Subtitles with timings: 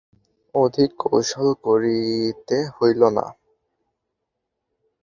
[0.55, 3.25] অধিক কৌশল করিতে হইল না।